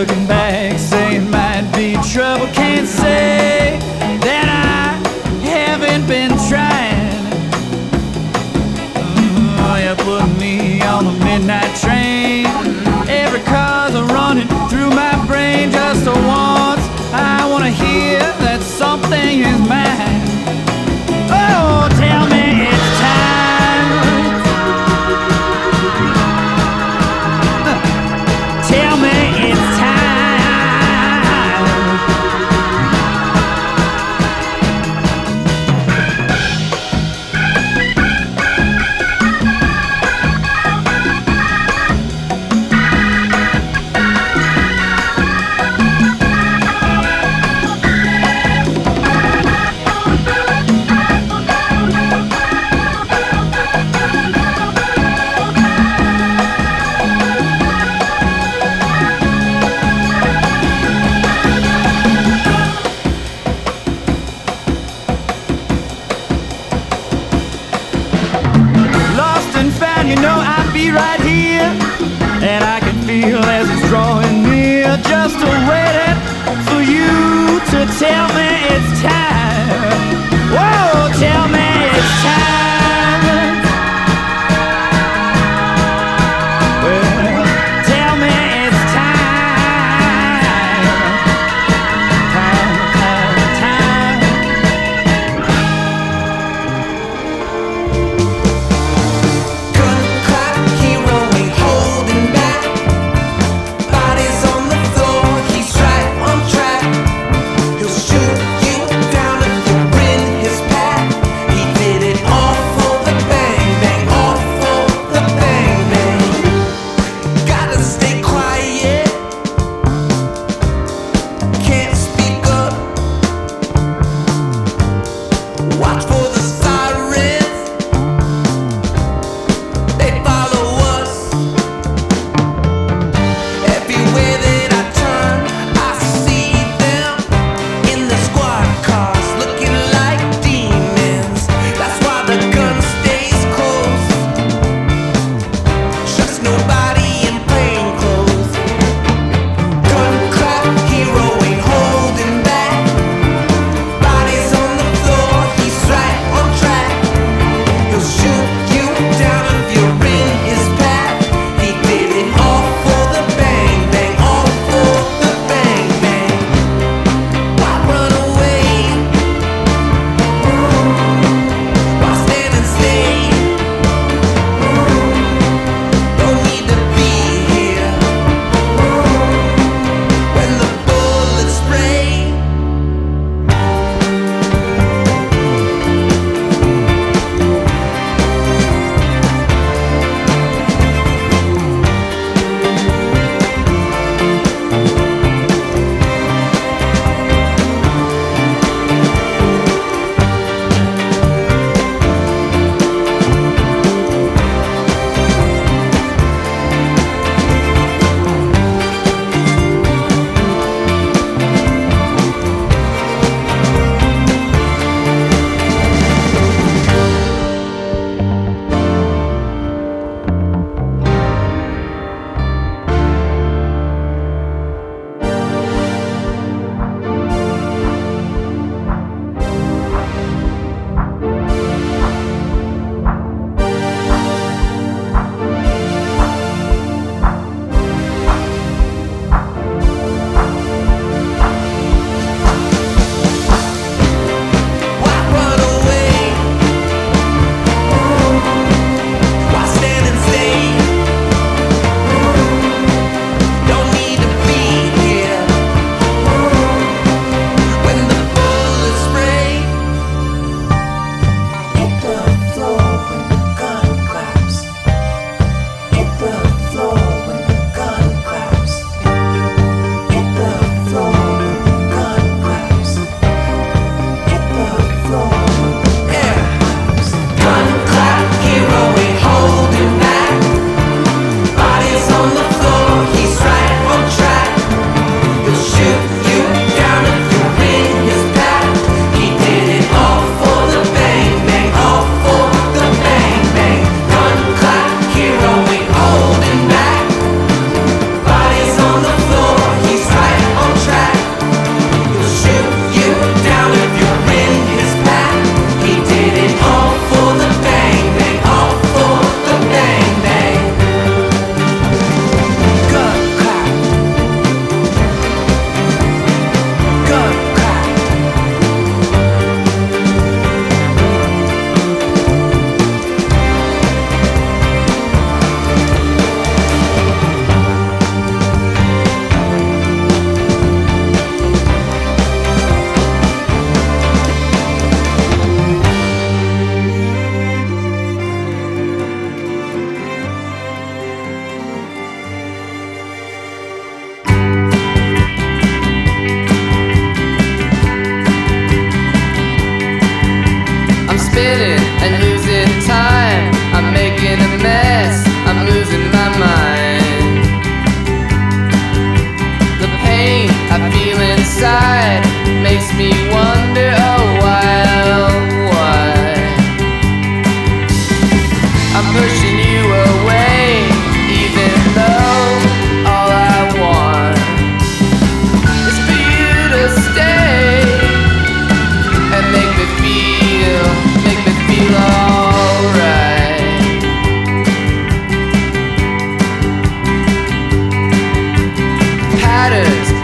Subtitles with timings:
[0.00, 0.39] Looking back,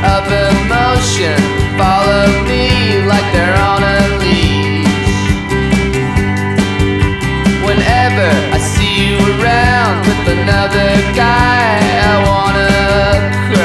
[0.04, 1.38] of emotion
[1.78, 5.22] follow me like they're on a leash.
[7.64, 12.68] Whenever I see you around with another guy, I wanna.
[13.48, 13.55] cry.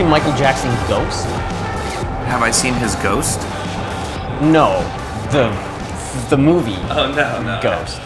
[0.00, 1.26] Seen Michael Jackson Ghost?
[2.26, 3.38] Have I seen his ghost?
[4.40, 4.80] No,
[5.30, 5.50] the
[6.30, 7.60] the movie Oh no, no.
[7.62, 8.00] Ghost.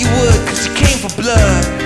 [0.00, 1.79] you would, cause you came for blood.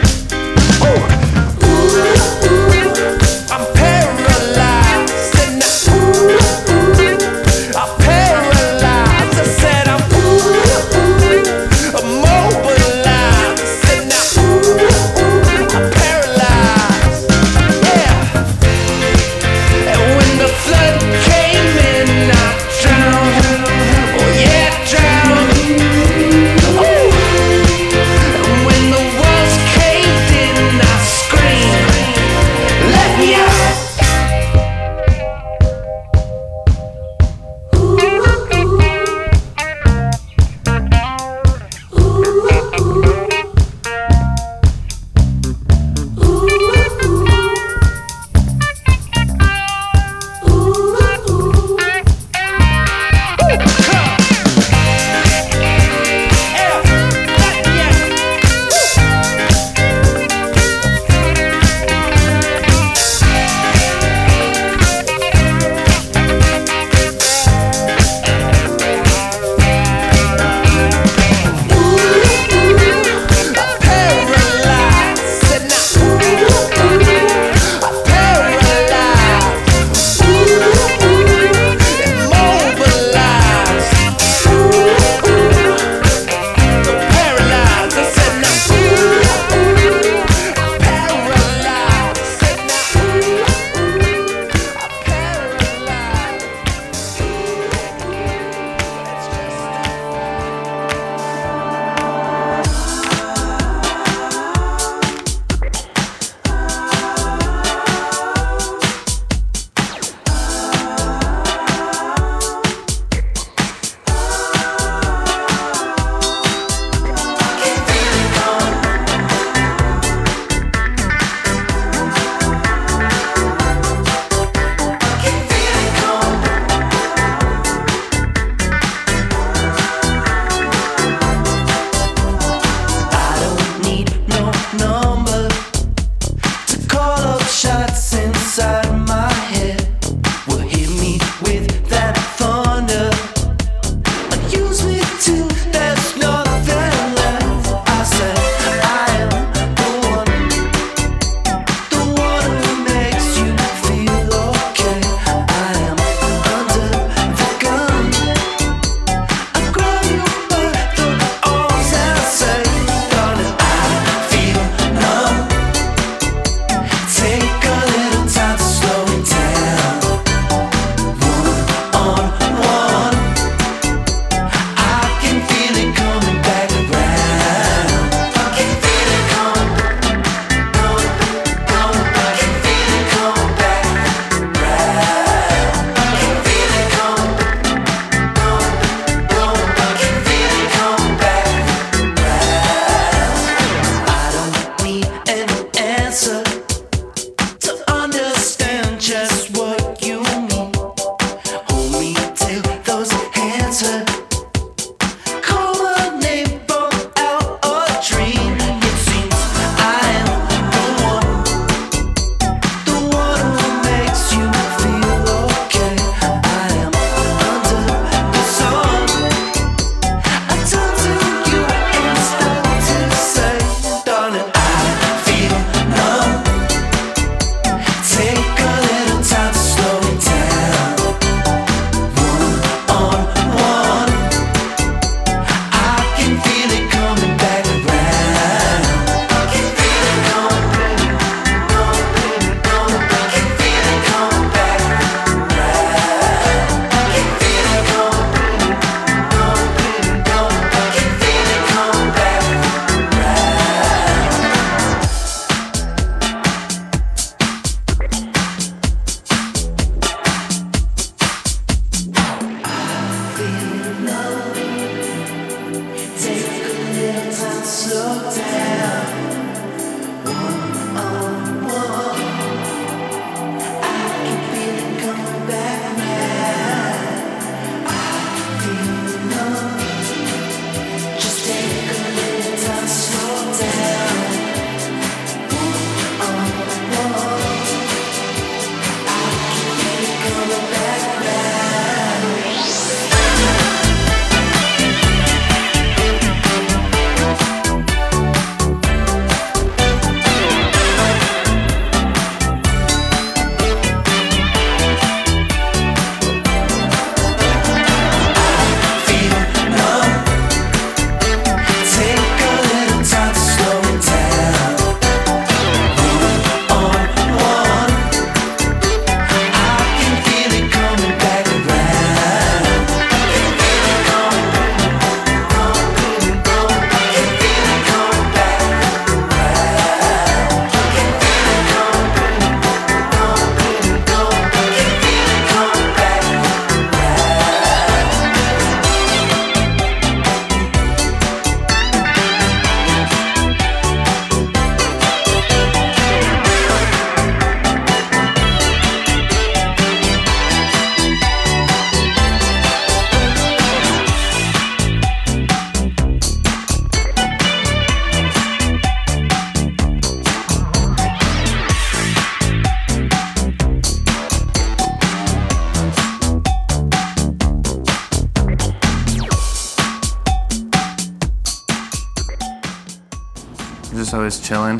[374.44, 374.78] chilling,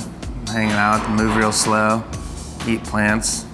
[0.48, 2.04] hanging out, move real slow,
[2.68, 3.46] eat plants,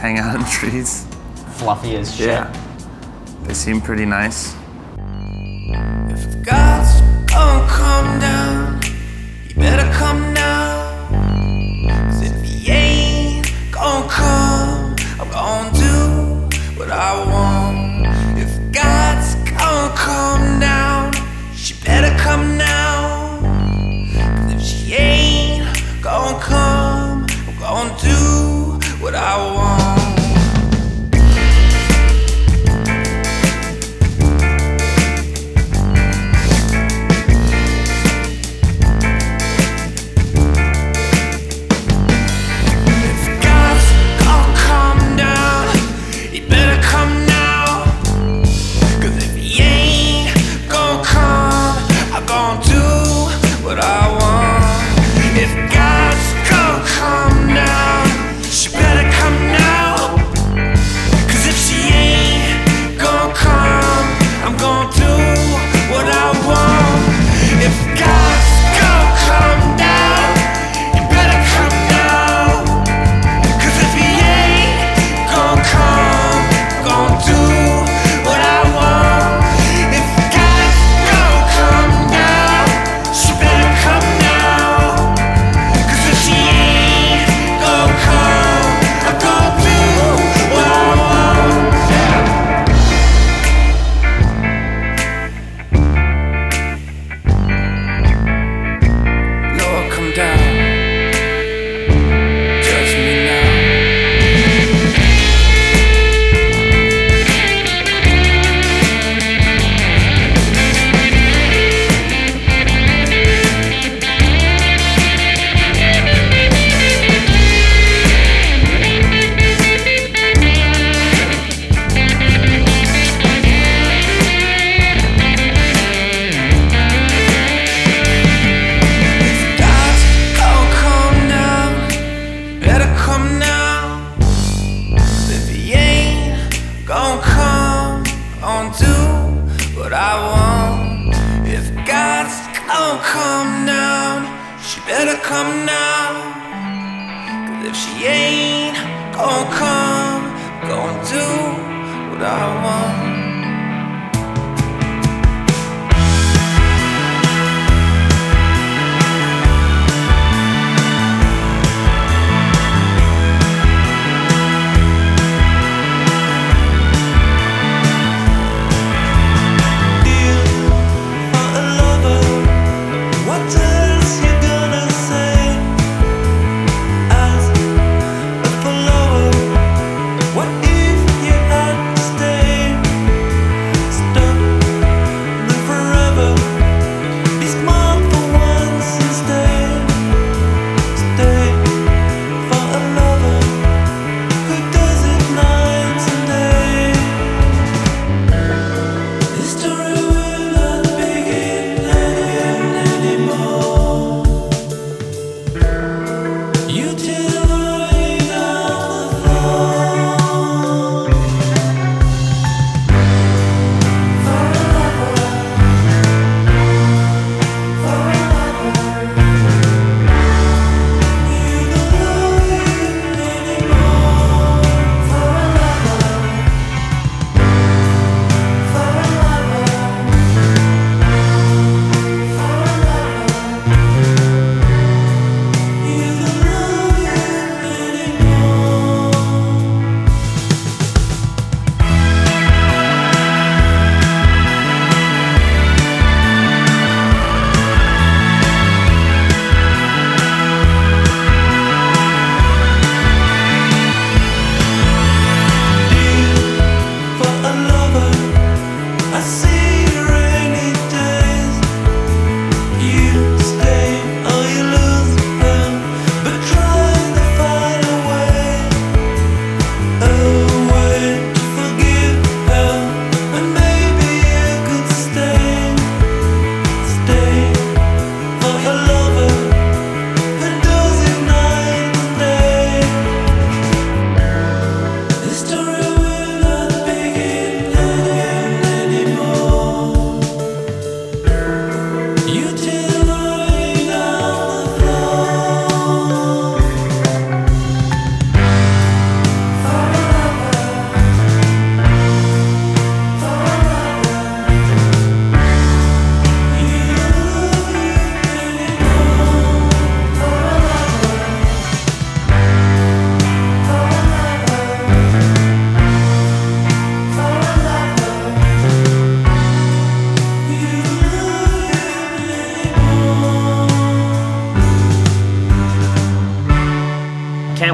[0.00, 1.06] hang out in trees.
[1.52, 2.26] Fluffy as shit.
[2.26, 2.52] Yeah.
[3.44, 4.51] They seem pretty nice.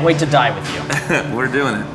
[0.08, 0.80] Wait to die with you.
[1.36, 1.87] We're doing it.